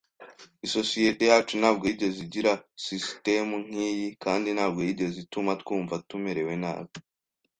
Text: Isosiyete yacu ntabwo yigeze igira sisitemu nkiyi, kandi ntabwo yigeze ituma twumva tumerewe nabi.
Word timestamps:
Isosiyete 0.65 1.23
yacu 1.31 1.53
ntabwo 1.61 1.83
yigeze 1.89 2.17
igira 2.27 2.53
sisitemu 2.83 3.55
nkiyi, 3.65 4.07
kandi 4.23 4.47
ntabwo 4.55 4.79
yigeze 4.87 5.17
ituma 5.25 5.51
twumva 5.61 5.95
tumerewe 6.09 6.53
nabi. 6.63 6.93